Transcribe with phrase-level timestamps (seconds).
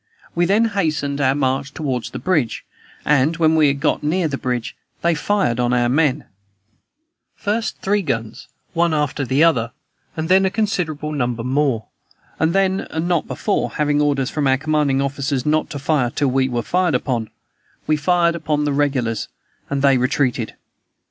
[0.33, 2.65] We then hastened our march toward the bridge,
[3.05, 6.25] and, when we had got near the bridge, they fired on our men
[7.35, 9.73] first three guns, one after the other,
[10.17, 11.85] and then a considerable number more;
[12.39, 16.29] and then, and not before (having orders from our commanding officers not to fire till
[16.29, 17.29] we were fired upon),
[17.85, 19.27] we fired upon the regulars,
[19.69, 20.55] and they retreated.